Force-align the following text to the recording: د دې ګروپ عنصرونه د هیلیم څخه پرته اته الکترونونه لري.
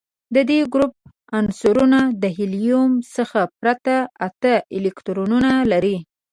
د 0.35 0.37
دې 0.49 0.59
ګروپ 0.73 0.93
عنصرونه 1.37 1.99
د 2.21 2.23
هیلیم 2.37 2.91
څخه 3.15 3.41
پرته 3.59 3.95
اته 4.27 4.53
الکترونونه 4.77 5.51
لري. 5.71 5.97